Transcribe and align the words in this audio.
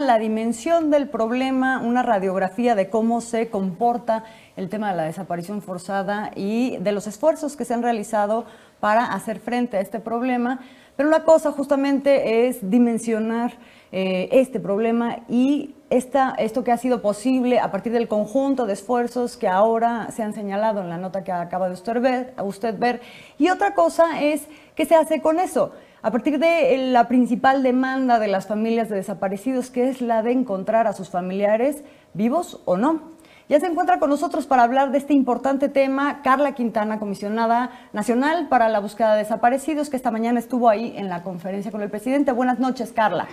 la 0.00 0.18
dimensión 0.18 0.90
del 0.90 1.08
problema, 1.08 1.80
una 1.80 2.02
radiografía 2.02 2.74
de 2.74 2.88
cómo 2.88 3.20
se 3.20 3.48
comporta 3.48 4.24
el 4.56 4.68
tema 4.68 4.90
de 4.90 4.96
la 4.96 5.04
desaparición 5.04 5.62
forzada 5.62 6.30
y 6.34 6.78
de 6.78 6.92
los 6.92 7.06
esfuerzos 7.06 7.56
que 7.56 7.64
se 7.64 7.74
han 7.74 7.82
realizado 7.82 8.46
para 8.80 9.04
hacer 9.12 9.38
frente 9.38 9.76
a 9.76 9.80
este 9.80 10.00
problema. 10.00 10.60
Pero 10.96 11.08
una 11.08 11.24
cosa 11.24 11.52
justamente 11.52 12.48
es 12.48 12.68
dimensionar 12.68 13.52
eh, 13.92 14.28
este 14.32 14.60
problema 14.60 15.20
y 15.28 15.74
esta, 15.88 16.34
esto 16.38 16.62
que 16.64 16.72
ha 16.72 16.76
sido 16.76 17.02
posible 17.02 17.58
a 17.58 17.70
partir 17.70 17.92
del 17.92 18.08
conjunto 18.08 18.66
de 18.66 18.74
esfuerzos 18.74 19.36
que 19.36 19.48
ahora 19.48 20.10
se 20.10 20.22
han 20.22 20.32
señalado 20.32 20.80
en 20.80 20.88
la 20.88 20.98
nota 20.98 21.24
que 21.24 21.32
acaba 21.32 21.68
de 21.68 21.74
usted 21.74 22.00
ver. 22.00 22.34
Usted 22.42 22.78
ver. 22.78 23.00
Y 23.38 23.48
otra 23.48 23.74
cosa 23.74 24.20
es 24.20 24.46
qué 24.74 24.84
se 24.84 24.94
hace 24.94 25.20
con 25.20 25.38
eso 25.38 25.72
a 26.02 26.10
partir 26.10 26.38
de 26.38 26.88
la 26.90 27.08
principal 27.08 27.62
demanda 27.62 28.18
de 28.18 28.28
las 28.28 28.46
familias 28.46 28.88
de 28.88 28.96
desaparecidos, 28.96 29.70
que 29.70 29.88
es 29.88 30.00
la 30.00 30.22
de 30.22 30.32
encontrar 30.32 30.86
a 30.86 30.92
sus 30.92 31.10
familiares 31.10 31.82
vivos 32.14 32.60
o 32.64 32.76
no. 32.76 33.18
Ya 33.48 33.58
se 33.58 33.66
encuentra 33.66 33.98
con 33.98 34.10
nosotros 34.10 34.46
para 34.46 34.62
hablar 34.62 34.92
de 34.92 34.98
este 34.98 35.12
importante 35.12 35.68
tema 35.68 36.22
Carla 36.22 36.54
Quintana, 36.54 37.00
comisionada 37.00 37.72
nacional 37.92 38.46
para 38.48 38.68
la 38.68 38.78
búsqueda 38.78 39.14
de 39.14 39.24
desaparecidos, 39.24 39.90
que 39.90 39.96
esta 39.96 40.12
mañana 40.12 40.38
estuvo 40.38 40.68
ahí 40.68 40.94
en 40.96 41.08
la 41.08 41.24
conferencia 41.24 41.72
con 41.72 41.82
el 41.82 41.90
presidente. 41.90 42.30
Buenas 42.30 42.60
noches, 42.60 42.92
Carla. 42.92 43.26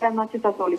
Buenas 0.00 0.16
noches, 0.16 0.42
Azuli. 0.44 0.78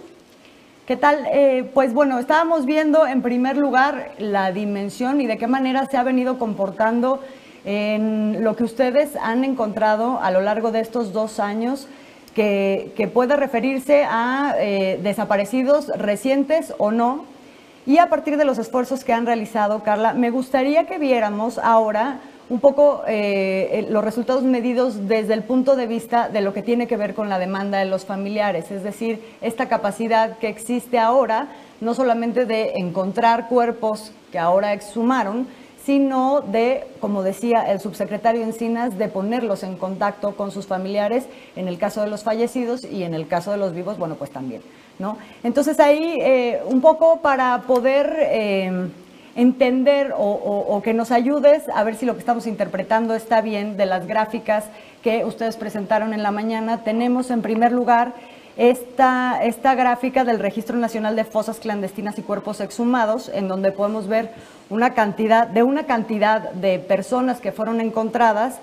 ¿Qué 0.87 0.97
tal? 0.97 1.27
Eh, 1.31 1.69
pues 1.71 1.93
bueno, 1.93 2.17
estábamos 2.17 2.65
viendo 2.65 3.05
en 3.05 3.21
primer 3.21 3.57
lugar 3.57 4.13
la 4.17 4.51
dimensión 4.51 5.21
y 5.21 5.27
de 5.27 5.37
qué 5.37 5.45
manera 5.45 5.85
se 5.85 5.97
ha 5.97 6.03
venido 6.03 6.39
comportando 6.39 7.21
en 7.69 8.43
lo 8.43 8.55
que 8.55 8.63
ustedes 8.63 9.15
han 9.21 9.43
encontrado 9.43 10.19
a 10.23 10.31
lo 10.31 10.41
largo 10.41 10.71
de 10.71 10.79
estos 10.79 11.13
dos 11.13 11.39
años 11.39 11.87
que, 12.33 13.11
puede 13.13 13.35
referirse 13.35 14.05
a 14.09 14.55
eh, 14.57 14.99
desaparecidos 15.03 15.89
recientes 15.89 16.73
o 16.79 16.89
no. 16.89 17.25
Y 17.85 17.99
a 17.99 18.09
partir 18.09 18.37
de 18.37 18.45
los 18.45 18.57
esfuerzos 18.57 19.03
que 19.03 19.13
han 19.13 19.27
realizado, 19.27 19.83
Carla, 19.83 20.13
me 20.13 20.31
gustaría 20.31 20.87
que 20.87 20.97
viéramos 20.97 21.59
ahora 21.59 22.21
un 22.49 22.59
poco 22.59 23.03
eh, 23.07 23.85
los 23.91 24.03
resultados 24.03 24.41
medidos 24.41 25.07
desde 25.07 25.35
el 25.35 25.43
punto 25.43 25.75
de 25.75 25.85
vista 25.85 26.27
de 26.27 26.41
lo 26.41 26.55
que 26.55 26.63
tiene 26.63 26.87
que 26.87 26.97
ver 26.97 27.13
con 27.13 27.29
la 27.29 27.37
demanda 27.37 27.77
de 27.77 27.85
los 27.85 28.03
familiares, 28.03 28.71
es 28.71 28.81
decir, 28.81 29.21
esta 29.41 29.67
capacidad 29.67 30.39
que 30.39 30.47
existe 30.47 30.97
ahora, 30.97 31.49
no 31.81 31.93
solamente 31.93 32.47
de 32.47 32.73
encontrar 32.77 33.47
cuerpos 33.47 34.11
que 34.31 34.39
ahora 34.39 34.73
exhumaron, 34.73 35.47
sino 35.85 36.41
de, 36.41 36.85
como 36.99 37.23
decía 37.23 37.71
el 37.71 37.79
subsecretario 37.79 38.43
Encinas, 38.43 38.97
de 38.97 39.07
ponerlos 39.07 39.63
en 39.63 39.77
contacto 39.77 40.35
con 40.35 40.51
sus 40.51 40.67
familiares 40.67 41.25
en 41.55 41.67
el 41.67 41.77
caso 41.77 42.01
de 42.01 42.07
los 42.07 42.23
fallecidos 42.23 42.83
y 42.83 43.03
en 43.03 43.13
el 43.13 43.27
caso 43.27 43.51
de 43.51 43.57
los 43.57 43.73
vivos, 43.73 43.97
bueno, 43.97 44.15
pues 44.15 44.31
también. 44.31 44.61
¿no? 44.99 45.17
Entonces 45.43 45.79
ahí, 45.79 46.17
eh, 46.21 46.61
un 46.65 46.81
poco 46.81 47.21
para 47.21 47.61
poder 47.61 48.13
eh, 48.19 48.89
entender 49.35 50.13
o, 50.17 50.81
que 50.83 50.93
nos 50.93 51.11
ayudes 51.11 51.63
a 51.73 51.83
ver 51.83 51.95
si 51.95 52.05
lo 52.05 52.13
que 52.13 52.19
estamos 52.19 52.45
interpretando 52.45 53.15
está 53.15 53.41
bien 53.41 53.77
de 53.77 53.85
las 53.85 54.05
gráficas 54.05 54.65
que 55.01 55.23
ustedes 55.23 55.55
presentaron 55.55 56.13
en 56.13 56.23
la 56.23 56.31
mañana, 56.31 56.83
tenemos 56.83 57.31
en 57.31 57.41
primer 57.41 57.71
lugar 57.71 58.13
esta, 58.59 59.41
esta 59.41 59.73
gráfica 59.73 60.25
del 60.25 60.37
Registro 60.37 60.77
Nacional 60.77 61.15
de 61.15 61.23
Fosas 61.23 61.59
Clandestinas 61.59 62.19
y 62.19 62.23
Cuerpos 62.23 62.59
Exhumados, 62.59 63.31
en 63.33 63.47
donde 63.47 63.71
podemos 63.71 64.09
ver 64.09 64.31
una 64.69 64.93
cantidad, 64.93 65.47
de 65.47 65.63
una 65.63 65.85
cantidad 65.85 66.51
de 66.51 66.77
personas 66.77 67.39
que 67.39 67.53
fueron 67.53 67.79
encontradas, 67.79 68.59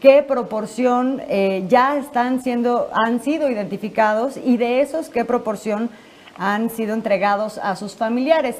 qué 0.00 0.22
proporción 0.22 1.20
eh, 1.28 1.66
ya 1.68 1.98
están 1.98 2.42
siendo, 2.42 2.88
han 2.94 3.22
sido 3.22 3.50
identificados 3.50 4.38
y 4.42 4.56
de 4.56 4.80
esos 4.80 5.10
qué 5.10 5.26
proporción 5.26 5.90
han 6.38 6.70
sido 6.70 6.94
entregados 6.94 7.58
a 7.58 7.76
sus 7.76 7.96
familiares. 7.96 8.56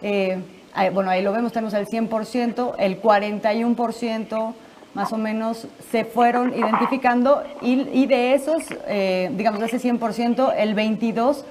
Eh, 0.00 0.38
bueno, 0.94 1.10
ahí 1.10 1.22
lo 1.22 1.32
vemos, 1.32 1.52
tenemos 1.52 1.74
el 1.74 1.86
100%, 1.86 2.76
el 2.78 3.02
41% 3.02 4.54
más 4.94 5.12
o 5.12 5.18
menos 5.18 5.66
se 5.90 6.04
fueron 6.04 6.54
identificando 6.54 7.42
y, 7.60 8.06
de 8.06 8.34
esos, 8.34 8.62
eh, 8.86 9.30
digamos, 9.34 9.60
de 9.60 9.66
ese 9.66 9.78
100%, 9.78 10.52
el 10.56 10.74
22 10.74 11.44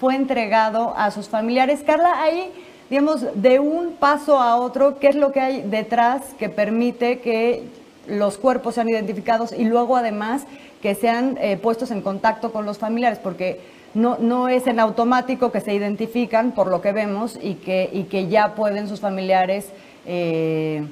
fue 0.00 0.16
entregado 0.16 0.94
a 0.96 1.10
sus 1.10 1.28
familiares. 1.28 1.82
Carla, 1.86 2.20
ahí, 2.20 2.50
digamos, 2.90 3.24
de 3.34 3.60
un 3.60 3.92
paso 3.92 4.40
a 4.40 4.56
otro, 4.56 4.98
¿qué 4.98 5.08
es 5.08 5.14
lo 5.14 5.32
que 5.32 5.40
hay 5.40 5.62
detrás 5.62 6.22
que 6.38 6.48
permite 6.48 7.20
que 7.20 7.64
los 8.06 8.38
cuerpos 8.38 8.74
sean 8.74 8.88
identificados 8.88 9.52
y 9.52 9.64
luego 9.64 9.96
además 9.96 10.44
que 10.82 10.94
sean 10.94 11.36
eh, 11.40 11.56
puestos 11.56 11.90
en 11.90 12.02
contacto 12.02 12.52
con 12.52 12.66
los 12.66 12.78
familiares? 12.78 13.20
Porque 13.20 13.60
no, 13.94 14.16
no 14.18 14.48
es 14.48 14.66
en 14.66 14.80
automático 14.80 15.52
que 15.52 15.60
se 15.60 15.72
identifican 15.72 16.50
por 16.52 16.66
lo 16.66 16.80
que 16.80 16.92
vemos 16.92 17.38
y 17.40 17.54
que, 17.54 17.90
y 17.92 18.04
que 18.04 18.26
ya 18.26 18.56
pueden 18.56 18.88
sus 18.88 18.98
familiares... 18.98 19.68
Eh, 20.04 20.84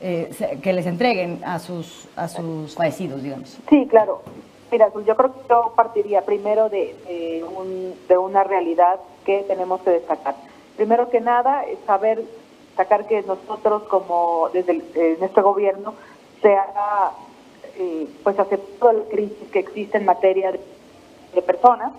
eh, 0.00 0.30
que 0.62 0.72
les 0.72 0.86
entreguen 0.86 1.40
a 1.44 1.58
sus, 1.58 2.08
a 2.16 2.28
sus 2.28 2.74
fallecidos, 2.74 3.22
digamos. 3.22 3.58
Sí, 3.68 3.86
claro. 3.88 4.22
Mira, 4.72 4.88
yo 5.06 5.16
creo 5.16 5.32
que 5.32 5.40
yo 5.48 5.72
partiría 5.74 6.22
primero 6.22 6.68
de, 6.68 6.94
de, 7.06 7.44
un, 7.44 7.94
de 8.08 8.16
una 8.18 8.44
realidad 8.44 9.00
que 9.24 9.44
tenemos 9.48 9.80
que 9.82 9.90
destacar. 9.90 10.36
Primero 10.76 11.10
que 11.10 11.20
nada, 11.20 11.64
es 11.64 11.78
saber 11.86 12.22
sacar 12.76 13.06
que 13.06 13.20
nosotros, 13.22 13.82
como 13.84 14.48
desde 14.52 14.72
el, 14.94 15.18
nuestro 15.18 15.42
gobierno, 15.42 15.94
se 16.40 16.54
ha 16.54 17.10
eh, 17.76 18.08
pues 18.22 18.38
aceptado 18.38 18.92
la 18.92 19.04
crisis 19.04 19.50
que 19.52 19.58
existe 19.58 19.98
en 19.98 20.06
materia 20.06 20.52
de, 20.52 21.42
personas 21.42 21.92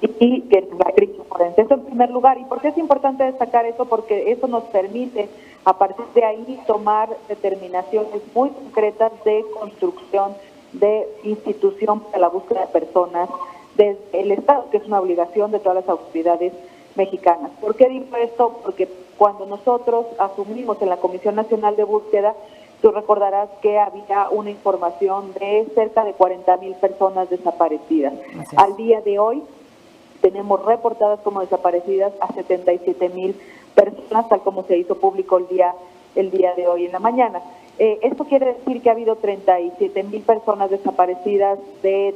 y, 0.00 0.42
que 0.42 0.68
la 0.78 0.92
crisis 0.92 1.16
forense. 1.28 1.62
Eso 1.62 1.74
en 1.74 1.84
primer 1.84 2.10
lugar. 2.10 2.38
¿Y 2.38 2.44
por 2.44 2.60
qué 2.60 2.68
es 2.68 2.78
importante 2.78 3.24
destacar 3.24 3.64
eso? 3.64 3.86
Porque 3.86 4.30
eso 4.30 4.46
nos 4.46 4.64
permite 4.64 5.28
a 5.66 5.76
partir 5.76 6.06
de 6.14 6.24
ahí 6.24 6.62
tomar 6.64 7.08
determinaciones 7.28 8.22
muy 8.32 8.50
concretas 8.50 9.12
de 9.24 9.44
construcción 9.58 10.34
de 10.72 11.08
institución 11.24 12.00
para 12.00 12.18
la 12.18 12.28
búsqueda 12.28 12.60
de 12.60 12.66
personas 12.68 13.28
desde 13.74 13.98
el 14.12 14.30
Estado, 14.30 14.70
que 14.70 14.76
es 14.76 14.86
una 14.86 15.00
obligación 15.00 15.50
de 15.50 15.58
todas 15.58 15.74
las 15.74 15.88
autoridades 15.88 16.52
mexicanas. 16.94 17.50
¿Por 17.60 17.74
qué 17.74 17.88
digo 17.88 18.16
esto? 18.16 18.60
Porque 18.62 18.88
cuando 19.18 19.44
nosotros 19.44 20.06
asumimos 20.20 20.80
en 20.82 20.88
la 20.88 20.98
Comisión 20.98 21.34
Nacional 21.34 21.74
de 21.74 21.82
Búsqueda, 21.82 22.34
tú 22.80 22.92
recordarás 22.92 23.48
que 23.60 23.80
había 23.80 24.28
una 24.30 24.50
información 24.50 25.34
de 25.34 25.66
cerca 25.74 26.04
de 26.04 26.12
40 26.12 26.58
mil 26.58 26.74
personas 26.76 27.28
desaparecidas. 27.28 28.14
Al 28.56 28.76
día 28.76 29.00
de 29.00 29.18
hoy 29.18 29.42
tenemos 30.20 30.64
reportadas 30.64 31.18
como 31.20 31.40
desaparecidas 31.40 32.12
a 32.20 32.32
77 32.32 33.08
mil 33.08 33.36
personas, 33.76 34.28
tal 34.28 34.40
como 34.40 34.64
se 34.64 34.78
hizo 34.78 34.96
público 34.96 35.38
el 35.38 35.46
día, 35.48 35.74
el 36.16 36.30
día 36.30 36.54
de 36.54 36.66
hoy 36.66 36.86
en 36.86 36.92
la 36.92 36.98
mañana. 36.98 37.40
Eh, 37.78 37.98
esto 38.02 38.24
quiere 38.24 38.54
decir 38.54 38.82
que 38.82 38.88
ha 38.88 38.92
habido 38.92 39.16
37 39.16 40.02
mil 40.04 40.22
personas 40.22 40.70
desaparecidas 40.70 41.58
de, 41.82 42.14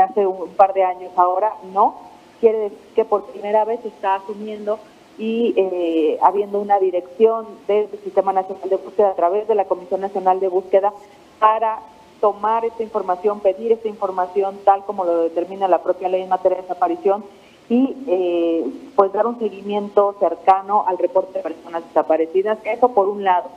hace 0.00 0.26
un 0.26 0.48
par 0.50 0.72
de 0.72 0.84
años 0.84 1.10
ahora, 1.16 1.52
no. 1.72 1.96
Quiere 2.40 2.58
decir 2.58 2.78
que 2.94 3.04
por 3.04 3.24
primera 3.26 3.64
vez 3.64 3.80
se 3.80 3.88
está 3.88 4.16
asumiendo 4.16 4.78
y 5.18 5.54
eh, 5.56 6.18
habiendo 6.22 6.60
una 6.60 6.78
dirección 6.78 7.46
del 7.66 7.88
Sistema 8.02 8.32
Nacional 8.32 8.68
de 8.68 8.76
Búsqueda 8.76 9.10
a 9.10 9.14
través 9.14 9.48
de 9.48 9.54
la 9.54 9.64
Comisión 9.64 10.00
Nacional 10.00 10.40
de 10.40 10.48
Búsqueda 10.48 10.92
para 11.38 11.80
tomar 12.20 12.64
esta 12.64 12.82
información, 12.82 13.40
pedir 13.40 13.72
esta 13.72 13.88
información 13.88 14.58
tal 14.64 14.84
como 14.84 15.04
lo 15.04 15.22
determina 15.22 15.68
la 15.68 15.82
propia 15.82 16.08
ley 16.08 16.22
en 16.22 16.28
materia 16.28 16.56
de 16.56 16.62
desaparición 16.62 17.24
y 17.68 17.96
eh, 18.06 18.64
pues 18.94 19.12
dar 19.12 19.26
un 19.26 19.38
seguimiento 19.38 20.14
cercano 20.18 20.84
al 20.86 20.98
reporte 20.98 21.38
de 21.38 21.42
personas 21.42 21.84
desaparecidas. 21.88 22.58
Eso 22.64 22.90
por 22.90 23.08
un 23.08 23.24
lado. 23.24 23.48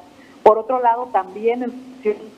Por 0.44 0.57
otro 0.57 0.79
lado, 0.81 1.09
también 1.12 1.66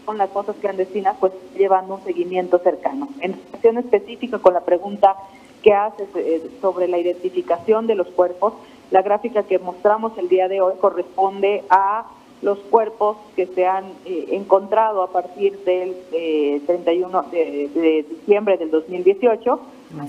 con 0.03 0.17
las 0.17 0.29
cosas 0.31 0.55
clandestinas, 0.59 1.15
pues 1.19 1.31
llevando 1.55 1.95
un 1.95 2.03
seguimiento 2.03 2.57
cercano. 2.59 3.07
En 3.19 3.33
relación 3.33 3.77
específica 3.77 4.39
con 4.39 4.53
la 4.53 4.61
pregunta 4.61 5.15
que 5.61 5.73
haces 5.73 6.07
eh, 6.15 6.49
sobre 6.61 6.87
la 6.87 6.97
identificación 6.97 7.85
de 7.85 7.95
los 7.95 8.07
cuerpos, 8.07 8.53
la 8.89 9.03
gráfica 9.03 9.43
que 9.43 9.59
mostramos 9.59 10.17
el 10.17 10.29
día 10.29 10.47
de 10.47 10.61
hoy 10.61 10.73
corresponde 10.79 11.63
a 11.69 12.05
los 12.41 12.57
cuerpos 12.59 13.17
que 13.35 13.47
se 13.47 13.67
han 13.67 13.85
eh, 14.05 14.27
encontrado 14.31 15.03
a 15.03 15.11
partir 15.11 15.57
del 15.65 15.95
31 16.65 17.23
de, 17.31 17.69
de, 17.73 18.05
diciembre 18.09 18.57
del 18.57 18.71
2018 18.71 19.59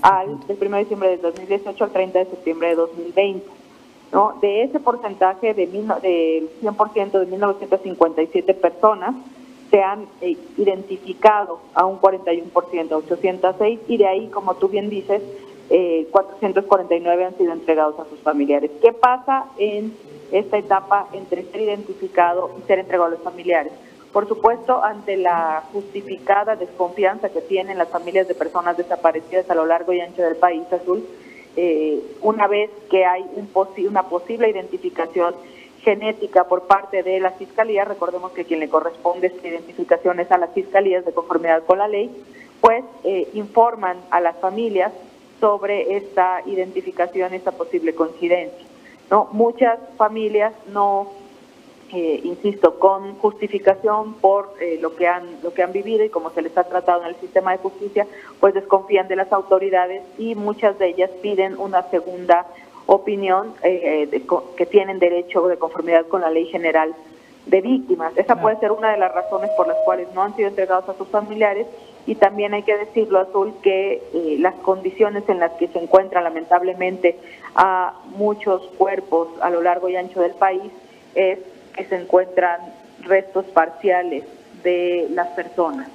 al 0.01 0.39
del 0.47 0.57
1 0.59 0.77
de 0.77 0.83
diciembre 0.83 1.09
del 1.09 1.21
2018 1.21 1.83
al 1.83 1.91
30 1.91 2.19
de 2.19 2.25
septiembre 2.25 2.69
de 2.69 2.75
2020. 2.75 3.45
¿no? 4.11 4.37
De 4.41 4.63
ese 4.63 4.79
porcentaje 4.79 5.53
de 5.53 5.67
mil, 5.67 5.87
del 6.01 6.49
100% 6.61 7.11
de 7.11 7.25
1957 7.25 8.53
personas 8.55 9.15
se 9.69 9.81
han 9.81 10.05
eh, 10.19 10.37
identificado 10.57 11.59
a 11.73 11.85
un 11.85 11.99
41%, 11.99 12.91
806, 12.91 13.79
y 13.87 13.97
de 13.97 14.07
ahí, 14.07 14.27
como 14.27 14.55
tú 14.55 14.67
bien 14.67 14.89
dices, 14.89 15.21
eh, 15.69 16.07
449 16.11 17.25
han 17.25 17.37
sido 17.37 17.53
entregados 17.53 17.97
a 17.97 18.05
sus 18.09 18.19
familiares. 18.19 18.69
¿Qué 18.81 18.91
pasa 18.91 19.45
en 19.57 19.95
esta 20.31 20.57
etapa 20.57 21.07
entre 21.13 21.43
ser 21.43 21.61
identificado 21.61 22.51
y 22.59 22.67
ser 22.67 22.79
entregado 22.79 23.07
a 23.07 23.11
los 23.11 23.21
familiares? 23.21 23.73
Por 24.11 24.27
supuesto, 24.27 24.83
ante 24.83 25.15
la 25.15 25.63
justificada 25.71 26.55
desconfianza 26.55 27.29
que 27.29 27.41
tienen 27.41 27.77
las 27.77 27.89
familias 27.89 28.27
de 28.27 28.35
personas 28.35 28.75
desaparecidas 28.75 29.49
a 29.49 29.55
lo 29.55 29.65
largo 29.65 29.93
y 29.93 30.01
ancho 30.01 30.21
del 30.21 30.35
país 30.35 30.63
azul, 30.71 31.05
eh, 31.55 32.01
una 32.21 32.47
vez 32.47 32.69
que 32.89 33.05
hay 33.05 33.25
un 33.35 33.49
una 33.87 34.03
posible 34.03 34.49
identificación 34.49 35.33
genética 35.81 36.43
por 36.45 36.63
parte 36.63 37.03
de 37.03 37.19
la 37.19 37.31
Fiscalía, 37.31 37.85
recordemos 37.85 38.31
que 38.33 38.45
quien 38.45 38.59
le 38.59 38.69
corresponde 38.69 39.27
esta 39.27 39.47
identificación 39.47 40.19
es 40.19 40.31
a 40.31 40.37
las 40.37 40.53
Fiscalías 40.53 41.05
de 41.05 41.13
conformidad 41.13 41.63
con 41.63 41.79
la 41.79 41.87
ley, 41.87 42.11
pues 42.59 42.83
eh, 43.03 43.27
informan 43.33 43.97
a 44.11 44.21
las 44.21 44.37
familias 44.37 44.91
sobre 45.39 45.97
esta 45.97 46.41
identificación, 46.45 47.33
esta 47.33 47.51
posible 47.51 47.95
coincidencia. 47.95 48.70
¿No? 49.11 49.27
Muchas 49.33 49.77
familias 49.97 50.53
no, 50.67 51.09
eh, 51.93 52.21
insisto, 52.23 52.79
con 52.79 53.15
justificación 53.19 54.13
por 54.15 54.53
eh, 54.61 54.79
lo, 54.81 54.95
que 54.95 55.07
han, 55.07 55.25
lo 55.43 55.53
que 55.53 55.61
han 55.61 55.73
vivido 55.73 56.03
y 56.03 56.09
como 56.09 56.31
se 56.31 56.41
les 56.41 56.57
ha 56.57 56.63
tratado 56.63 57.01
en 57.01 57.09
el 57.09 57.15
sistema 57.17 57.51
de 57.51 57.57
justicia, 57.57 58.07
pues 58.39 58.53
desconfían 58.53 59.09
de 59.09 59.17
las 59.17 59.31
autoridades 59.33 60.01
y 60.17 60.33
muchas 60.33 60.79
de 60.79 60.87
ellas 60.87 61.11
piden 61.21 61.59
una 61.59 61.83
segunda 61.89 62.47
opinión 62.87 63.53
eh, 63.61 64.09
que 64.57 64.65
tienen 64.65 64.97
derecho 64.99 65.47
de 65.47 65.57
conformidad 65.57 66.07
con 66.07 66.21
la 66.21 66.31
ley 66.31 66.45
general 66.47 66.95
de 67.45 67.61
víctimas. 67.61 68.13
Esa 68.17 68.39
puede 68.39 68.57
ser 68.59 68.71
una 68.71 68.91
de 68.91 68.97
las 68.97 69.13
razones 69.13 69.49
por 69.57 69.67
las 69.67 69.77
cuales 69.83 70.07
no 70.13 70.23
han 70.23 70.35
sido 70.35 70.47
entregados 70.47 70.87
a 70.89 70.93
sus 70.93 71.07
familiares 71.07 71.67
y 72.05 72.15
también 72.15 72.53
hay 72.53 72.63
que 72.63 72.77
decirlo, 72.77 73.19
Azul, 73.19 73.53
que 73.61 74.01
eh, 74.13 74.37
las 74.39 74.55
condiciones 74.55 75.27
en 75.27 75.39
las 75.39 75.51
que 75.53 75.67
se 75.67 75.79
encuentran 75.79 76.23
lamentablemente 76.23 77.17
a 77.55 77.93
muchos 78.05 78.61
cuerpos 78.77 79.29
a 79.41 79.49
lo 79.49 79.61
largo 79.61 79.89
y 79.89 79.95
ancho 79.95 80.21
del 80.21 80.33
país 80.33 80.71
es 81.15 81.39
que 81.75 81.85
se 81.85 81.95
encuentran 81.95 82.59
restos 83.01 83.45
parciales 83.45 84.23
de 84.63 85.07
las 85.11 85.27
personas, 85.29 85.89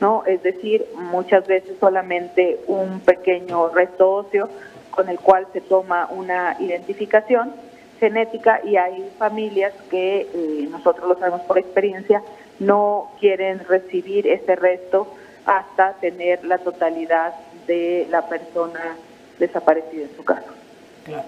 ¿no? 0.00 0.24
Es 0.26 0.42
decir, 0.42 0.86
muchas 0.94 1.46
veces 1.46 1.76
solamente 1.80 2.60
un 2.66 3.00
pequeño 3.00 3.68
resto 3.68 4.10
óseo 4.10 4.48
con 4.90 5.08
el 5.08 5.18
cual 5.18 5.46
se 5.52 5.60
toma 5.60 6.08
una 6.10 6.56
identificación 6.60 7.52
genética 7.98 8.60
y 8.64 8.76
hay 8.76 9.10
familias 9.18 9.72
que 9.90 10.28
eh, 10.32 10.68
nosotros 10.70 11.08
lo 11.08 11.18
sabemos 11.18 11.42
por 11.42 11.58
experiencia 11.58 12.22
no 12.58 13.12
quieren 13.20 13.60
recibir 13.60 14.26
ese 14.26 14.56
resto 14.56 15.08
hasta 15.46 15.94
tener 15.94 16.44
la 16.44 16.58
totalidad 16.58 17.34
de 17.66 18.06
la 18.10 18.28
persona 18.28 18.96
desaparecida 19.38 20.02
en 20.02 20.16
su 20.16 20.24
caso. 20.24 20.61
Claro. 21.04 21.24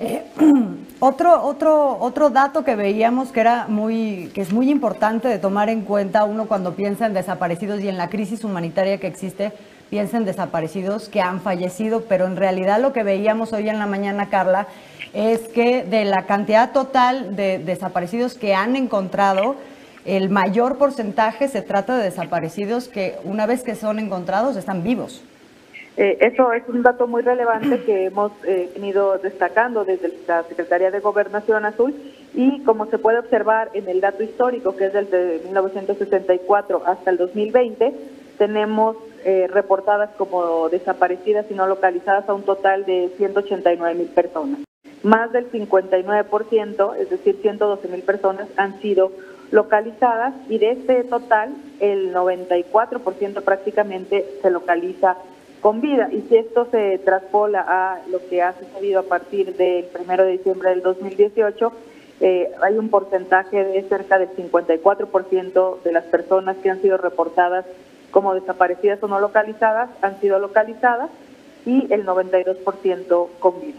Eh, 0.00 0.22
otro, 1.00 1.42
otro, 1.42 1.98
otro 1.98 2.30
dato 2.30 2.64
que 2.64 2.76
veíamos 2.76 3.30
que 3.30 3.40
era 3.40 3.66
muy, 3.68 4.30
que 4.34 4.40
es 4.40 4.52
muy 4.52 4.70
importante 4.70 5.26
de 5.26 5.38
tomar 5.38 5.68
en 5.68 5.82
cuenta 5.82 6.24
uno 6.24 6.46
cuando 6.46 6.74
piensa 6.74 7.06
en 7.06 7.14
desaparecidos 7.14 7.80
y 7.80 7.88
en 7.88 7.98
la 7.98 8.08
crisis 8.08 8.44
humanitaria 8.44 8.98
que 8.98 9.08
existe, 9.08 9.52
piensa 9.90 10.16
en 10.16 10.24
desaparecidos 10.24 11.08
que 11.08 11.20
han 11.20 11.40
fallecido, 11.40 12.02
pero 12.02 12.26
en 12.26 12.36
realidad 12.36 12.80
lo 12.80 12.92
que 12.92 13.02
veíamos 13.02 13.52
hoy 13.52 13.68
en 13.68 13.78
la 13.78 13.86
mañana, 13.86 14.28
Carla, 14.28 14.68
es 15.14 15.48
que 15.48 15.82
de 15.82 16.04
la 16.04 16.26
cantidad 16.26 16.72
total 16.72 17.34
de 17.34 17.58
desaparecidos 17.58 18.34
que 18.34 18.54
han 18.54 18.76
encontrado, 18.76 19.56
el 20.04 20.30
mayor 20.30 20.78
porcentaje 20.78 21.48
se 21.48 21.62
trata 21.62 21.96
de 21.96 22.04
desaparecidos 22.04 22.88
que 22.88 23.18
una 23.24 23.46
vez 23.46 23.62
que 23.62 23.74
son 23.74 23.98
encontrados 23.98 24.56
están 24.56 24.82
vivos. 24.82 25.22
Eh, 26.00 26.16
eso 26.20 26.52
es 26.52 26.62
un 26.68 26.82
dato 26.82 27.08
muy 27.08 27.22
relevante 27.22 27.80
que 27.86 28.04
hemos 28.04 28.30
eh, 28.44 28.70
venido 28.72 29.18
destacando 29.18 29.84
desde 29.84 30.12
la 30.28 30.44
Secretaría 30.44 30.92
de 30.92 31.00
Gobernación 31.00 31.64
Azul 31.64 31.92
y 32.34 32.62
como 32.62 32.86
se 32.86 32.98
puede 32.98 33.18
observar 33.18 33.70
en 33.74 33.88
el 33.88 34.00
dato 34.00 34.22
histórico 34.22 34.76
que 34.76 34.86
es 34.86 34.92
del 34.92 35.10
de 35.10 35.40
1964 35.44 36.82
hasta 36.86 37.10
el 37.10 37.16
2020, 37.16 37.92
tenemos 38.38 38.96
eh, 39.24 39.48
reportadas 39.52 40.10
como 40.16 40.68
desaparecidas 40.68 41.46
y 41.50 41.54
no 41.54 41.66
localizadas 41.66 42.28
a 42.28 42.34
un 42.34 42.44
total 42.44 42.84
de 42.84 43.10
189 43.16 43.94
mil 43.96 44.08
personas. 44.08 44.60
Más 45.02 45.32
del 45.32 45.50
59%, 45.50 46.96
es 46.96 47.10
decir, 47.10 47.38
112 47.42 47.88
mil 47.88 48.02
personas, 48.02 48.46
han 48.56 48.80
sido 48.80 49.10
localizadas 49.50 50.34
y 50.48 50.58
de 50.58 50.72
este 50.72 51.02
total 51.04 51.56
el 51.80 52.14
94% 52.14 53.42
prácticamente 53.42 54.24
se 54.42 54.50
localiza 54.50 55.16
con 55.60 55.80
vida. 55.80 56.08
Y 56.12 56.22
si 56.22 56.36
esto 56.36 56.68
se 56.70 56.98
traspola 56.98 57.64
a 57.66 58.00
lo 58.10 58.20
que 58.28 58.42
ha 58.42 58.54
sucedido 58.58 59.00
a 59.00 59.04
partir 59.04 59.56
del 59.56 59.86
1 59.98 60.24
de 60.24 60.32
diciembre 60.32 60.70
del 60.70 60.82
2018, 60.82 61.72
eh, 62.20 62.50
hay 62.62 62.76
un 62.76 62.88
porcentaje 62.88 63.64
de 63.64 63.82
cerca 63.82 64.18
del 64.18 64.30
54% 64.30 65.82
de 65.82 65.92
las 65.92 66.04
personas 66.04 66.56
que 66.56 66.70
han 66.70 66.82
sido 66.82 66.96
reportadas 66.96 67.64
como 68.10 68.34
desaparecidas 68.34 69.02
o 69.02 69.08
no 69.08 69.20
localizadas 69.20 69.90
han 70.00 70.18
sido 70.20 70.38
localizadas 70.38 71.10
y 71.66 71.92
el 71.92 72.06
92% 72.06 73.28
con 73.38 73.60
vida. 73.60 73.78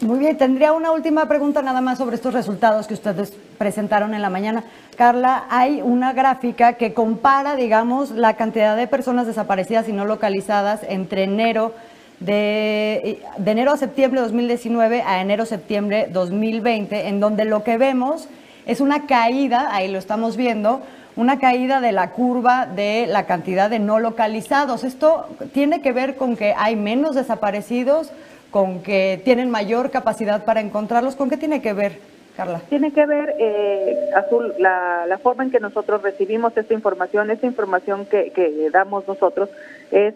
Muy 0.00 0.20
bien, 0.20 0.38
tendría 0.38 0.72
una 0.72 0.92
última 0.92 1.26
pregunta 1.26 1.60
nada 1.60 1.80
más 1.80 1.98
sobre 1.98 2.14
estos 2.14 2.32
resultados 2.32 2.86
que 2.86 2.94
ustedes 2.94 3.32
presentaron 3.58 4.14
en 4.14 4.22
la 4.22 4.30
mañana. 4.30 4.62
Carla, 4.96 5.46
hay 5.50 5.82
una 5.82 6.12
gráfica 6.12 6.74
que 6.74 6.94
compara, 6.94 7.56
digamos, 7.56 8.12
la 8.12 8.34
cantidad 8.34 8.76
de 8.76 8.86
personas 8.86 9.26
desaparecidas 9.26 9.88
y 9.88 9.92
no 9.92 10.04
localizadas 10.04 10.82
entre 10.88 11.24
enero 11.24 11.74
de, 12.20 13.22
enero 13.44 13.72
a 13.72 13.76
septiembre 13.76 14.20
de 14.20 14.26
2019 14.26 15.02
a 15.02 15.20
enero 15.20 15.44
septiembre 15.46 16.08
2020, 16.12 17.08
en 17.08 17.18
donde 17.18 17.44
lo 17.44 17.64
que 17.64 17.76
vemos 17.76 18.28
es 18.66 18.80
una 18.80 19.06
caída, 19.06 19.74
ahí 19.74 19.90
lo 19.90 19.98
estamos 19.98 20.36
viendo, 20.36 20.80
una 21.16 21.40
caída 21.40 21.80
de 21.80 21.90
la 21.90 22.12
curva 22.12 22.66
de 22.66 23.08
la 23.08 23.26
cantidad 23.26 23.68
de 23.68 23.80
no 23.80 23.98
localizados. 23.98 24.84
Esto 24.84 25.26
tiene 25.52 25.82
que 25.82 25.90
ver 25.90 26.14
con 26.14 26.36
que 26.36 26.54
hay 26.56 26.76
menos 26.76 27.16
desaparecidos 27.16 28.12
con 28.50 28.82
que 28.82 29.20
tienen 29.24 29.50
mayor 29.50 29.90
capacidad 29.90 30.44
para 30.44 30.60
encontrarlos. 30.60 31.16
¿Con 31.16 31.28
qué 31.28 31.36
tiene 31.36 31.60
que 31.60 31.72
ver, 31.72 31.98
Carla? 32.36 32.60
Tiene 32.68 32.92
que 32.92 33.04
ver, 33.06 33.34
eh, 33.38 34.10
Azul, 34.14 34.54
la, 34.58 35.18
forma 35.22 35.44
en 35.44 35.50
que 35.50 35.60
nosotros 35.60 36.02
recibimos 36.02 36.56
esta 36.56 36.74
información, 36.74 37.30
esta 37.30 37.46
información 37.46 38.06
que, 38.06 38.70
damos 38.72 39.06
nosotros 39.06 39.50
es 39.90 40.14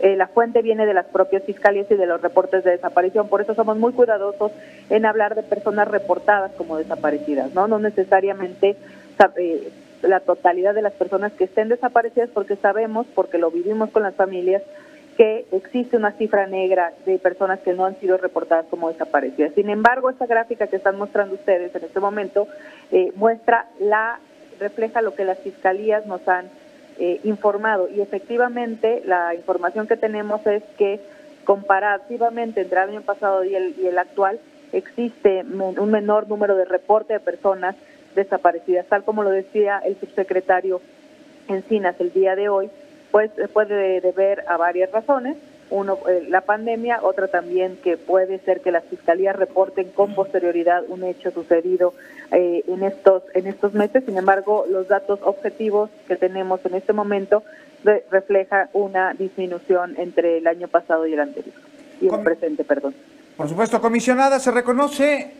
eh, 0.00 0.16
la 0.16 0.26
fuente 0.26 0.62
viene 0.62 0.84
de 0.84 0.94
las 0.94 1.06
propias 1.06 1.44
fiscalías 1.44 1.86
y 1.90 1.94
de 1.94 2.06
los 2.06 2.20
reportes 2.20 2.64
de 2.64 2.72
desaparición. 2.72 3.28
Por 3.28 3.40
eso 3.40 3.54
somos 3.54 3.76
muy 3.76 3.92
cuidadosos 3.92 4.50
en 4.90 5.06
hablar 5.06 5.34
de 5.34 5.42
personas 5.42 5.88
reportadas 5.88 6.52
como 6.52 6.76
desaparecidas, 6.76 7.54
no, 7.54 7.68
no 7.68 7.78
necesariamente 7.78 8.76
eh, 9.36 9.72
la 10.02 10.20
totalidad 10.20 10.74
de 10.74 10.82
las 10.82 10.92
personas 10.92 11.32
que 11.32 11.44
estén 11.44 11.68
desaparecidas, 11.68 12.30
porque 12.30 12.56
sabemos, 12.56 13.06
porque 13.14 13.38
lo 13.38 13.50
vivimos 13.50 13.90
con 13.90 14.02
las 14.02 14.14
familias, 14.14 14.62
que 15.16 15.46
existe 15.52 15.96
una 15.96 16.12
cifra 16.12 16.46
negra 16.46 16.92
de 17.04 17.18
personas 17.18 17.60
que 17.60 17.72
no 17.72 17.84
han 17.84 17.98
sido 18.00 18.16
reportadas 18.16 18.66
como 18.70 18.90
desaparecidas. 18.90 19.52
Sin 19.54 19.68
embargo, 19.68 20.10
esta 20.10 20.26
gráfica 20.26 20.66
que 20.66 20.76
están 20.76 20.96
mostrando 20.96 21.34
ustedes 21.34 21.74
en 21.74 21.84
este 21.84 22.00
momento 22.00 22.48
eh, 22.90 23.12
muestra 23.16 23.66
la 23.78 24.18
refleja 24.58 25.02
lo 25.02 25.14
que 25.14 25.24
las 25.24 25.38
fiscalías 25.40 26.06
nos 26.06 26.26
han 26.28 26.46
eh, 26.98 27.20
informado 27.24 27.88
y 27.88 28.00
efectivamente 28.00 29.02
la 29.04 29.34
información 29.34 29.86
que 29.86 29.96
tenemos 29.96 30.46
es 30.46 30.62
que 30.76 31.00
comparativamente 31.44 32.60
entre 32.60 32.82
el 32.82 32.90
año 32.90 33.02
pasado 33.02 33.44
y 33.44 33.54
el, 33.54 33.74
y 33.78 33.86
el 33.86 33.98
actual 33.98 34.38
existe 34.72 35.42
un 35.42 35.90
menor 35.90 36.28
número 36.28 36.54
de 36.54 36.64
reporte 36.64 37.14
de 37.14 37.20
personas 37.20 37.76
desaparecidas, 38.14 38.86
tal 38.86 39.04
como 39.04 39.22
lo 39.22 39.30
decía 39.30 39.80
el 39.84 39.98
subsecretario 39.98 40.80
Encinas 41.48 41.96
el 41.98 42.12
día 42.12 42.36
de 42.36 42.48
hoy, 42.48 42.70
pues 43.12 43.30
puede 43.52 44.00
deber 44.00 44.44
a 44.48 44.56
varias 44.56 44.90
razones. 44.90 45.36
Uno, 45.70 45.98
eh, 46.08 46.26
la 46.28 46.40
pandemia, 46.40 47.00
otra 47.02 47.28
también 47.28 47.78
que 47.82 47.96
puede 47.96 48.38
ser 48.40 48.60
que 48.60 48.72
las 48.72 48.84
fiscalías 48.84 49.36
reporten 49.36 49.90
con 49.90 50.14
posterioridad 50.14 50.82
un 50.88 51.04
hecho 51.04 51.30
sucedido 51.30 51.94
eh, 52.30 52.64
en 52.66 52.82
estos 52.82 53.22
en 53.34 53.46
estos 53.46 53.72
meses. 53.74 54.04
Sin 54.04 54.18
embargo, 54.18 54.64
los 54.68 54.88
datos 54.88 55.20
objetivos 55.22 55.90
que 56.08 56.16
tenemos 56.16 56.60
en 56.66 56.74
este 56.74 56.92
momento 56.92 57.44
refleja 58.10 58.68
una 58.72 59.12
disminución 59.14 59.94
entre 59.98 60.38
el 60.38 60.46
año 60.46 60.68
pasado 60.68 61.06
y 61.06 61.14
el 61.14 61.20
anterior 61.20 61.54
y 62.00 62.08
el 62.08 62.20
presente, 62.20 62.64
perdón. 62.64 62.94
Por 63.36 63.48
supuesto, 63.48 63.80
comisionada, 63.80 64.38
se 64.40 64.50
reconoce 64.50 65.32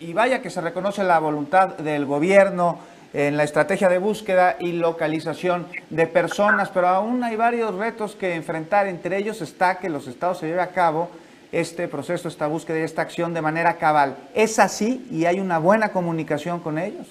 y 0.00 0.12
vaya 0.12 0.42
que 0.42 0.50
se 0.50 0.60
reconoce 0.60 1.02
la 1.04 1.18
voluntad 1.18 1.76
del 1.78 2.06
gobierno 2.06 2.78
en 3.12 3.36
la 3.36 3.44
estrategia 3.44 3.88
de 3.88 3.98
búsqueda 3.98 4.56
y 4.58 4.72
localización 4.72 5.66
de 5.90 6.06
personas, 6.06 6.70
pero 6.70 6.88
aún 6.88 7.22
hay 7.24 7.36
varios 7.36 7.74
retos 7.74 8.16
que 8.16 8.34
enfrentar. 8.34 8.86
Entre 8.86 9.16
ellos 9.16 9.42
está 9.42 9.78
que 9.78 9.90
los 9.90 10.08
estados 10.08 10.38
se 10.38 10.46
lleve 10.46 10.62
a 10.62 10.70
cabo 10.70 11.10
este 11.52 11.88
proceso, 11.88 12.28
esta 12.28 12.46
búsqueda 12.46 12.78
y 12.78 12.82
esta 12.82 13.02
acción 13.02 13.34
de 13.34 13.42
manera 13.42 13.74
cabal. 13.74 14.16
¿Es 14.34 14.58
así 14.58 15.06
y 15.10 15.26
hay 15.26 15.40
una 15.40 15.58
buena 15.58 15.90
comunicación 15.90 16.60
con 16.60 16.78
ellos? 16.78 17.06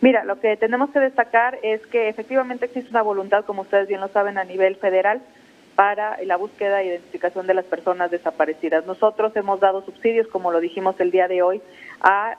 Mira, 0.00 0.24
lo 0.24 0.40
que 0.40 0.56
tenemos 0.56 0.90
que 0.90 0.98
destacar 0.98 1.58
es 1.62 1.80
que 1.86 2.08
efectivamente 2.08 2.64
existe 2.64 2.90
una 2.90 3.02
voluntad, 3.02 3.44
como 3.44 3.62
ustedes 3.62 3.86
bien 3.86 4.00
lo 4.00 4.08
saben, 4.08 4.36
a 4.36 4.42
nivel 4.42 4.74
federal 4.76 5.22
para 5.74 6.22
la 6.24 6.36
búsqueda 6.36 6.82
e 6.82 6.86
identificación 6.86 7.46
de 7.46 7.54
las 7.54 7.64
personas 7.64 8.10
desaparecidas. 8.10 8.86
Nosotros 8.86 9.34
hemos 9.36 9.60
dado 9.60 9.82
subsidios, 9.84 10.26
como 10.28 10.52
lo 10.52 10.60
dijimos 10.60 10.98
el 11.00 11.10
día 11.10 11.28
de 11.28 11.42
hoy, 11.42 11.62
a, 12.00 12.36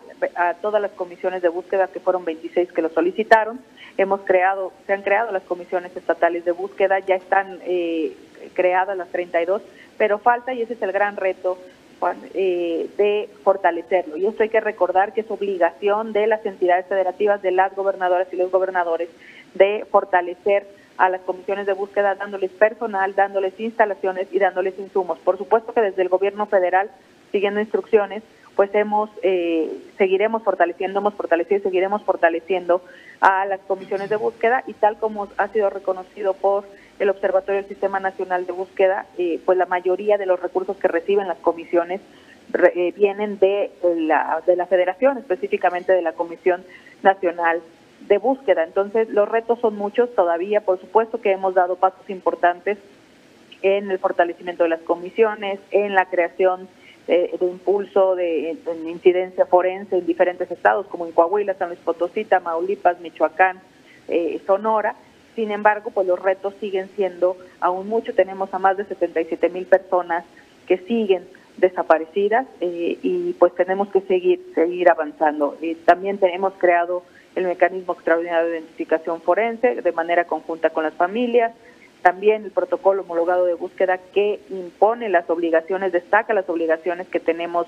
todas 0.61 0.81
las 0.81 0.91
comisiones 0.91 1.41
de 1.41 1.49
búsqueda, 1.49 1.87
que 1.87 1.99
fueron 1.99 2.25
26 2.25 2.71
que 2.71 2.81
lo 2.81 2.89
solicitaron. 2.89 3.59
Hemos 3.97 4.21
creado, 4.21 4.71
se 4.85 4.93
han 4.93 5.01
creado 5.01 5.31
las 5.31 5.43
comisiones 5.43 5.95
estatales 5.95 6.45
de 6.45 6.51
búsqueda, 6.51 6.99
ya 6.99 7.15
están 7.15 7.59
eh, 7.63 8.15
creadas, 8.53 8.97
las 8.97 9.09
32, 9.09 9.61
pero 9.97 10.19
falta, 10.19 10.53
y 10.53 10.61
ese 10.61 10.73
es 10.73 10.81
el 10.81 10.91
gran 10.91 11.17
reto, 11.17 11.57
eh, 12.33 12.89
de 12.97 13.29
fortalecerlo. 13.43 14.17
Y 14.17 14.25
esto 14.25 14.43
hay 14.43 14.49
que 14.49 14.59
recordar 14.59 15.13
que 15.13 15.21
es 15.21 15.31
obligación 15.31 16.11
de 16.11 16.27
las 16.27 16.45
entidades 16.45 16.85
federativas, 16.87 17.41
de 17.41 17.51
las 17.51 17.73
gobernadoras 17.75 18.27
y 18.31 18.35
los 18.35 18.51
gobernadores, 18.51 19.09
de 19.53 19.85
fortalecer 19.89 20.67
a 20.97 21.09
las 21.09 21.21
comisiones 21.21 21.65
de 21.65 21.73
búsqueda 21.73 22.15
dándoles 22.15 22.51
personal, 22.51 23.15
dándoles 23.15 23.59
instalaciones 23.59 24.27
y 24.31 24.39
dándoles 24.39 24.77
insumos. 24.77 25.19
Por 25.19 25.38
supuesto 25.38 25.73
que 25.73 25.81
desde 25.81 26.01
el 26.01 26.09
gobierno 26.09 26.45
federal, 26.45 26.89
siguiendo 27.31 27.59
instrucciones, 27.59 28.23
pues 28.55 28.73
hemos 28.75 29.09
eh, 29.23 29.71
seguiremos 29.97 30.43
fortaleciendo, 30.43 31.00
hemos 31.00 31.15
fortalecido 31.15 31.59
y 31.59 31.63
seguiremos 31.63 32.03
fortaleciendo 32.03 32.81
a 33.19 33.45
las 33.45 33.59
comisiones 33.62 34.09
de 34.09 34.15
búsqueda 34.15 34.63
y 34.67 34.73
tal 34.73 34.97
como 34.97 35.27
ha 35.38 35.47
sido 35.47 35.69
reconocido 35.69 36.33
por 36.33 36.65
el 37.00 37.09
Observatorio 37.09 37.62
del 37.62 37.69
Sistema 37.69 38.00
Nacional 38.00 38.45
de 38.45 38.51
Búsqueda, 38.51 39.07
eh, 39.17 39.39
pues 39.43 39.57
la 39.57 39.65
mayoría 39.65 40.17
de 40.17 40.27
los 40.27 40.39
recursos 40.39 40.77
que 40.77 40.88
reciben 40.88 41.27
las 41.27 41.39
comisiones 41.39 42.01
eh, 42.75 42.93
vienen 42.95 43.39
de 43.39 43.71
la, 43.95 44.43
de 44.45 44.55
la 44.55 44.67
Federación, 44.67 45.17
específicamente 45.17 45.91
de 45.91 46.03
la 46.03 46.13
Comisión 46.13 46.63
Nacional 47.01 47.62
de 48.07 48.17
Búsqueda. 48.17 48.63
Entonces, 48.63 49.10
los 49.10 49.29
retos 49.29 49.60
son 49.60 49.75
muchos 49.75 50.13
todavía, 50.15 50.62
por 50.62 50.79
supuesto 50.79 51.22
que 51.22 51.31
hemos 51.31 51.53
dado 51.53 51.75
pasos 51.75 52.10
importantes 52.10 52.77
en 53.62 53.89
el 53.89 54.00
fortalecimiento 54.00 54.63
de 54.63 54.69
las 54.69 54.81
comisiones, 54.81 55.60
en 55.72 55.95
la 55.95 56.05
creación 56.05 56.67
de, 57.07 57.36
impulso 57.41 58.15
de, 58.15 58.57
incidencia 58.86 59.45
forense 59.45 59.98
en 59.98 60.05
diferentes 60.05 60.50
estados, 60.51 60.88
como 60.88 61.05
en 61.05 61.12
Coahuila, 61.12 61.53
San 61.55 61.69
Luis 61.69 61.79
Potosí, 61.79 62.25
Tamaulipas, 62.25 63.00
Michoacán, 63.01 63.60
eh, 64.07 64.41
Sonora. 64.45 64.95
Sin 65.36 65.51
embargo, 65.51 65.91
pues 65.91 66.07
los 66.07 66.19
retos 66.19 66.53
siguen 66.60 66.89
siendo 66.95 67.38
aún 67.60 67.88
mucho. 67.88 68.13
Tenemos 68.13 68.53
a 68.53 68.60
más 68.60 68.77
de 68.77 68.86
77 68.86 69.50
mil 69.50 69.65
personas 69.65 70.24
que 70.67 70.77
siguen 70.77 71.25
desaparecidas 71.57 72.48
eh, 72.62 72.98
y 73.01 73.33
pues 73.33 73.53
tenemos 73.55 73.89
que 73.89 74.01
seguir 74.01 74.41
seguir 74.55 74.89
avanzando. 74.89 75.57
y 75.62 75.75
también 75.75 76.17
tenemos 76.17 76.53
creado 76.57 77.03
el 77.35 77.45
mecanismo 77.45 77.93
extraordinario 77.93 78.49
de 78.49 78.59
identificación 78.59 79.21
forense 79.21 79.81
de 79.81 79.91
manera 79.91 80.25
conjunta 80.25 80.69
con 80.69 80.83
las 80.83 80.93
familias, 80.93 81.53
también 82.01 82.43
el 82.45 82.51
protocolo 82.51 83.03
homologado 83.03 83.45
de 83.45 83.53
búsqueda 83.53 83.97
que 84.13 84.39
impone 84.49 85.09
las 85.09 85.29
obligaciones, 85.29 85.91
destaca 85.91 86.33
las 86.33 86.47
obligaciones 86.49 87.07
que 87.07 87.19
tenemos 87.19 87.65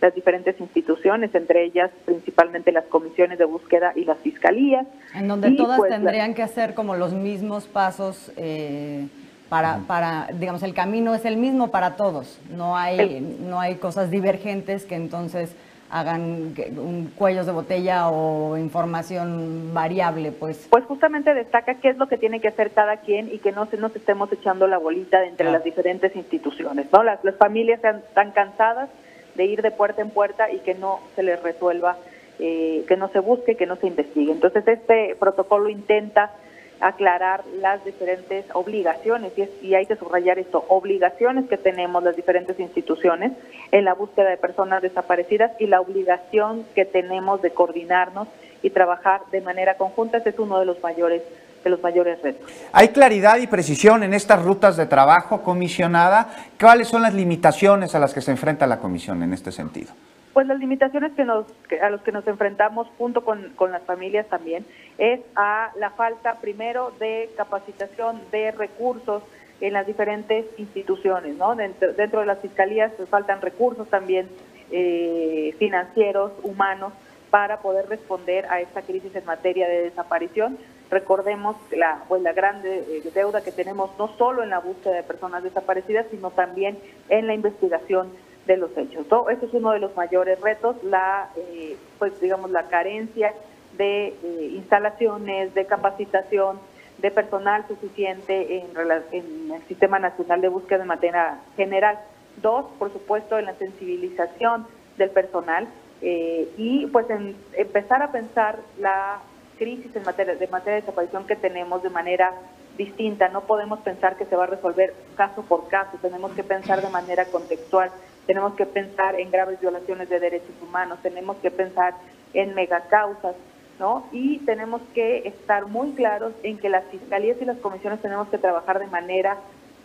las 0.00 0.14
diferentes 0.14 0.60
instituciones, 0.60 1.34
entre 1.34 1.64
ellas 1.64 1.90
principalmente 2.04 2.70
las 2.72 2.84
comisiones 2.84 3.38
de 3.38 3.46
búsqueda 3.46 3.92
y 3.96 4.04
las 4.04 4.18
fiscalías. 4.18 4.86
En 5.14 5.28
donde 5.28 5.52
todas 5.52 5.78
pues, 5.78 5.90
tendrían 5.90 6.34
que 6.34 6.42
hacer 6.42 6.74
como 6.74 6.96
los 6.96 7.14
mismos 7.14 7.66
pasos 7.66 8.30
eh, 8.36 9.06
para, 9.48 9.78
para, 9.86 10.28
digamos, 10.34 10.62
el 10.62 10.74
camino 10.74 11.14
es 11.14 11.24
el 11.24 11.36
mismo 11.36 11.70
para 11.70 11.96
todos, 11.96 12.38
no 12.50 12.76
hay, 12.76 13.20
no 13.20 13.60
hay 13.60 13.76
cosas 13.76 14.10
divergentes 14.10 14.84
que 14.84 14.96
entonces 14.96 15.54
hagan 15.90 16.54
un 16.76 17.12
cuellos 17.16 17.46
de 17.46 17.52
botella 17.52 18.08
o 18.08 18.56
información 18.56 19.72
variable, 19.72 20.32
pues. 20.32 20.66
Pues 20.70 20.84
justamente 20.84 21.34
destaca 21.34 21.76
qué 21.76 21.90
es 21.90 21.96
lo 21.96 22.08
que 22.08 22.18
tiene 22.18 22.40
que 22.40 22.48
hacer 22.48 22.72
cada 22.72 22.98
quien 22.98 23.32
y 23.32 23.38
que 23.38 23.52
no 23.52 23.66
se 23.66 23.76
nos 23.76 23.94
estemos 23.94 24.32
echando 24.32 24.66
la 24.66 24.78
bolita 24.78 25.24
entre 25.24 25.50
las 25.50 25.62
diferentes 25.64 26.14
instituciones, 26.16 26.86
¿no? 26.92 27.02
Las, 27.02 27.24
las 27.24 27.36
familias 27.36 27.80
están 27.82 28.32
cansadas 28.32 28.88
de 29.36 29.44
ir 29.44 29.62
de 29.62 29.70
puerta 29.70 30.02
en 30.02 30.10
puerta 30.10 30.50
y 30.50 30.58
que 30.58 30.74
no 30.74 31.00
se 31.14 31.22
les 31.22 31.42
resuelva, 31.42 31.96
eh, 32.38 32.84
que 32.88 32.96
no 32.96 33.08
se 33.08 33.20
busque, 33.20 33.56
que 33.56 33.66
no 33.66 33.76
se 33.76 33.86
investigue. 33.86 34.32
Entonces 34.32 34.66
este 34.66 35.14
protocolo 35.18 35.68
intenta 35.68 36.32
aclarar 36.80 37.44
las 37.60 37.84
diferentes 37.84 38.44
obligaciones, 38.52 39.32
y, 39.62 39.74
hay 39.74 39.86
que 39.86 39.96
subrayar 39.96 40.38
esto, 40.38 40.64
obligaciones 40.68 41.48
que 41.48 41.56
tenemos 41.56 42.02
las 42.02 42.16
diferentes 42.16 42.58
instituciones 42.60 43.32
en 43.72 43.84
la 43.84 43.94
búsqueda 43.94 44.30
de 44.30 44.36
personas 44.36 44.82
desaparecidas 44.82 45.52
y 45.58 45.66
la 45.66 45.80
obligación 45.80 46.64
que 46.74 46.84
tenemos 46.84 47.42
de 47.42 47.50
coordinarnos 47.50 48.28
y 48.62 48.70
trabajar 48.70 49.22
de 49.30 49.40
manera 49.40 49.76
conjunta, 49.76 50.18
ese 50.18 50.30
es 50.30 50.38
uno 50.38 50.58
de 50.58 50.66
los 50.66 50.82
mayores 50.82 51.22
de 51.64 51.70
los 51.70 51.82
mayores 51.82 52.22
retos. 52.22 52.48
¿Hay 52.72 52.88
claridad 52.90 53.38
y 53.38 53.48
precisión 53.48 54.04
en 54.04 54.14
estas 54.14 54.40
rutas 54.40 54.76
de 54.76 54.86
trabajo 54.86 55.42
comisionada? 55.42 56.28
¿Cuáles 56.60 56.86
son 56.86 57.02
las 57.02 57.12
limitaciones 57.12 57.92
a 57.96 57.98
las 57.98 58.14
que 58.14 58.20
se 58.20 58.30
enfrenta 58.30 58.68
la 58.68 58.78
comisión 58.78 59.20
en 59.24 59.32
este 59.32 59.50
sentido? 59.50 59.92
Pues 60.36 60.46
las 60.48 60.58
limitaciones 60.58 61.12
que 61.14 61.24
nos, 61.24 61.46
a 61.80 61.88
los 61.88 62.02
que 62.02 62.12
nos 62.12 62.26
enfrentamos 62.26 62.86
junto 62.98 63.24
con, 63.24 63.54
las 63.72 63.82
familias 63.84 64.26
también 64.28 64.66
es 64.98 65.20
a 65.34 65.72
la 65.78 65.88
falta 65.92 66.34
primero 66.42 66.92
de 67.00 67.30
capacitación 67.38 68.20
de 68.30 68.50
recursos 68.50 69.22
en 69.62 69.72
las 69.72 69.86
diferentes 69.86 70.44
instituciones, 70.58 71.38
¿no? 71.38 71.56
Dentro, 71.56 71.90
dentro 71.94 72.20
de 72.20 72.26
las 72.26 72.40
fiscalías 72.40 72.92
pues, 72.98 73.08
faltan 73.08 73.40
recursos 73.40 73.88
también 73.88 74.28
eh, 74.70 75.54
financieros, 75.58 76.32
humanos, 76.42 76.92
para 77.30 77.60
poder 77.60 77.88
responder 77.88 78.44
a 78.50 78.60
esta 78.60 78.82
crisis 78.82 79.16
en 79.16 79.24
materia 79.24 79.66
de 79.66 79.84
desaparición. 79.84 80.58
Recordemos 80.90 81.56
la, 81.70 82.02
pues, 82.08 82.20
la 82.20 82.34
grande 82.34 82.84
eh, 82.86 83.10
deuda 83.14 83.42
que 83.42 83.52
tenemos 83.52 83.88
no 83.98 84.08
solo 84.18 84.42
en 84.42 84.50
la 84.50 84.58
búsqueda 84.58 84.96
de 84.96 85.02
personas 85.02 85.42
desaparecidas, 85.42 86.04
sino 86.10 86.30
también 86.30 86.78
en 87.08 87.26
la 87.26 87.32
investigación 87.32 88.10
de 88.46 88.56
los 88.56 88.76
hechos. 88.76 89.06
¿no? 89.10 89.28
Es 89.28 89.38
uno 89.52 89.72
de 89.72 89.80
los 89.80 89.94
mayores 89.96 90.40
retos, 90.40 90.76
la, 90.84 91.30
eh, 91.36 91.76
pues 91.98 92.20
digamos, 92.20 92.50
la 92.50 92.68
carencia 92.68 93.32
de 93.76 94.08
eh, 94.08 94.50
instalaciones, 94.54 95.54
de 95.54 95.66
capacitación, 95.66 96.58
de 96.98 97.10
personal 97.10 97.66
suficiente 97.68 98.58
en, 98.58 99.52
el 99.52 99.62
Sistema 99.68 99.98
Nacional 99.98 100.40
de 100.40 100.48
Búsqueda 100.48 100.78
de 100.78 100.84
materia 100.84 101.40
general. 101.56 101.98
Dos, 102.40 102.66
por 102.78 102.92
supuesto, 102.92 103.38
en 103.38 103.46
la 103.46 103.54
sensibilización 103.54 104.66
del 104.96 105.10
personal 105.10 105.66
eh, 106.00 106.48
y 106.56 106.86
pues 106.86 107.08
en 107.10 107.36
empezar 107.54 108.02
a 108.02 108.12
pensar 108.12 108.58
la 108.78 109.18
crisis 109.58 109.94
en 109.96 110.04
materia 110.04 110.34
de 110.34 110.80
desaparición 110.80 111.26
que 111.26 111.36
tenemos 111.36 111.82
de 111.82 111.90
manera 111.90 112.30
distinta. 112.76 113.28
No 113.28 113.42
podemos 113.42 113.80
pensar 113.80 114.16
que 114.16 114.26
se 114.26 114.36
va 114.36 114.44
a 114.44 114.48
resolver 114.48 114.94
caso 115.16 115.42
por 115.42 115.68
caso, 115.68 115.98
tenemos 116.00 116.32
que 116.32 116.44
pensar 116.44 116.82
de 116.82 116.90
manera 116.90 117.24
contextual 117.26 117.90
tenemos 118.26 118.54
que 118.54 118.66
pensar 118.66 119.18
en 119.20 119.30
graves 119.30 119.60
violaciones 119.60 120.08
de 120.08 120.20
derechos 120.20 120.54
humanos, 120.62 120.98
tenemos 121.02 121.36
que 121.38 121.50
pensar 121.50 121.94
en 122.34 122.54
megacausas, 122.54 123.36
¿no? 123.78 124.06
Y 124.12 124.38
tenemos 124.40 124.82
que 124.94 125.28
estar 125.28 125.66
muy 125.66 125.92
claros 125.92 126.32
en 126.42 126.58
que 126.58 126.68
las 126.68 126.84
fiscalías 126.86 127.36
y 127.40 127.44
las 127.44 127.58
comisiones 127.58 128.00
tenemos 128.00 128.28
que 128.28 128.38
trabajar 128.38 128.78
de 128.78 128.86
manera 128.86 129.38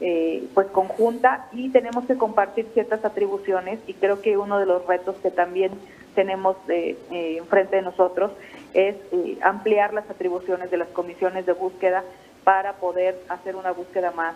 eh, 0.03 0.47
pues 0.55 0.65
conjunta 0.67 1.47
y 1.51 1.69
tenemos 1.69 2.05
que 2.05 2.17
compartir 2.17 2.65
ciertas 2.73 3.05
atribuciones 3.05 3.79
y 3.85 3.93
creo 3.93 4.19
que 4.19 4.35
uno 4.35 4.57
de 4.57 4.65
los 4.65 4.83
retos 4.87 5.15
que 5.17 5.29
también 5.29 5.71
tenemos 6.15 6.57
eh, 6.69 6.97
eh, 7.11 7.35
enfrente 7.37 7.75
de 7.75 7.83
nosotros 7.83 8.31
es 8.73 8.95
ampliar 9.43 9.93
las 9.93 10.09
atribuciones 10.09 10.71
de 10.71 10.77
las 10.77 10.87
comisiones 10.87 11.45
de 11.45 11.53
búsqueda 11.53 12.03
para 12.43 12.73
poder 12.73 13.19
hacer 13.29 13.55
una 13.55 13.73
búsqueda 13.73 14.11
más, 14.11 14.33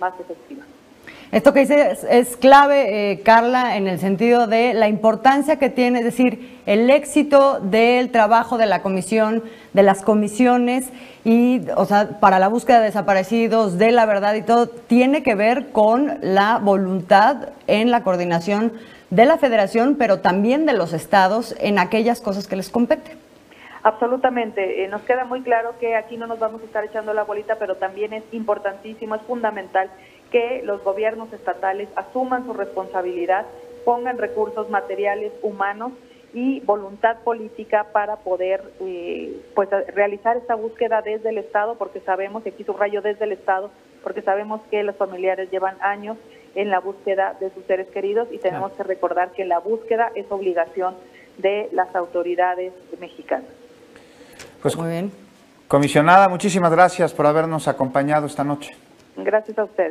más 0.00 0.18
efectiva. 0.18 0.64
Esto 1.32 1.52
que 1.52 1.60
dice 1.60 1.98
es, 2.08 2.36
clave, 2.36 3.10
eh, 3.10 3.20
Carla, 3.22 3.76
en 3.76 3.88
el 3.88 3.98
sentido 3.98 4.46
de 4.46 4.74
la 4.74 4.88
importancia 4.88 5.56
que 5.56 5.70
tiene, 5.70 5.98
es 5.98 6.04
decir, 6.04 6.60
el 6.66 6.88
éxito 6.88 7.58
del 7.60 8.10
trabajo 8.10 8.58
de 8.58 8.66
la 8.66 8.80
comisión, 8.80 9.42
de 9.72 9.82
las 9.82 10.02
comisiones 10.02 10.88
y, 11.24 11.62
o 11.76 11.84
sea, 11.84 12.20
para 12.20 12.38
la 12.38 12.46
búsqueda 12.46 12.78
de 12.78 12.86
desaparecidos, 12.86 13.76
de 13.76 13.90
la 13.90 14.06
verdad 14.06 14.34
y 14.34 14.42
todo, 14.42 14.68
tiene 14.68 15.24
que 15.24 15.34
ver 15.34 15.72
con 15.72 16.18
la 16.22 16.58
voluntad 16.58 17.48
en 17.66 17.90
la 17.90 18.04
coordinación 18.04 18.72
de 19.10 19.26
la 19.26 19.36
federación, 19.36 19.96
pero 19.96 20.20
también 20.20 20.64
de 20.64 20.74
los 20.74 20.92
estados 20.92 21.56
en 21.58 21.80
aquellas 21.80 22.20
cosas 22.20 22.46
que 22.46 22.54
les 22.54 22.70
competen. 22.70 23.18
Absolutamente. 23.82 24.84
Eh, 24.84 24.88
nos 24.88 25.02
queda 25.02 25.24
muy 25.24 25.42
claro 25.42 25.74
que 25.78 25.94
aquí 25.94 26.16
no 26.16 26.26
nos 26.26 26.40
vamos 26.40 26.60
a 26.60 26.64
estar 26.64 26.84
echando 26.84 27.14
la 27.14 27.22
bolita, 27.22 27.54
pero 27.56 27.76
también 27.76 28.12
es 28.12 28.24
importantísimo, 28.32 29.14
es 29.14 29.22
fundamental 29.22 29.90
que 30.30 30.62
los 30.64 30.82
gobiernos 30.82 31.32
estatales 31.32 31.88
asuman 31.96 32.44
su 32.46 32.52
responsabilidad, 32.52 33.46
pongan 33.84 34.18
recursos 34.18 34.68
materiales, 34.70 35.32
humanos 35.42 35.92
y 36.34 36.60
voluntad 36.60 37.18
política 37.24 37.86
para 37.92 38.16
poder 38.16 38.62
eh, 38.80 39.40
pues 39.54 39.68
realizar 39.94 40.36
esta 40.36 40.54
búsqueda 40.54 41.00
desde 41.02 41.30
el 41.30 41.38
Estado, 41.38 41.76
porque 41.76 42.00
sabemos, 42.00 42.44
y 42.44 42.50
aquí 42.50 42.64
subrayo 42.64 43.00
desde 43.00 43.24
el 43.24 43.32
Estado, 43.32 43.70
porque 44.02 44.22
sabemos 44.22 44.60
que 44.70 44.82
los 44.82 44.96
familiares 44.96 45.50
llevan 45.50 45.76
años 45.80 46.18
en 46.54 46.70
la 46.70 46.80
búsqueda 46.80 47.36
de 47.38 47.50
sus 47.50 47.64
seres 47.64 47.88
queridos 47.88 48.28
y 48.32 48.38
tenemos 48.38 48.72
que 48.72 48.82
recordar 48.82 49.30
que 49.32 49.44
la 49.44 49.58
búsqueda 49.60 50.10
es 50.14 50.26
obligación 50.30 50.94
de 51.38 51.68
las 51.72 51.94
autoridades 51.94 52.72
mexicanas. 52.98 53.48
Pues 54.62 54.76
muy 54.76 54.88
bien. 54.88 55.12
Comisionada, 55.68 56.28
muchísimas 56.28 56.70
gracias 56.70 57.12
por 57.12 57.26
habernos 57.26 57.68
acompañado 57.68 58.26
esta 58.26 58.44
noche. 58.44 58.74
Gracias 59.16 59.58
a 59.58 59.64
ustedes. 59.64 59.84